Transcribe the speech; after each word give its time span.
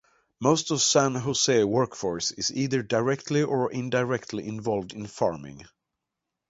Most 0.39 0.71
of 0.71 0.77
the 0.79 0.83
San 0.83 1.13
Jose 1.13 1.63
workforce 1.63 2.31
is 2.31 2.51
either 2.51 2.81
directly 2.81 3.43
or 3.43 3.71
indirectly 3.71 4.47
involved 4.47 4.93
in 4.93 5.05
farming. 5.05 5.63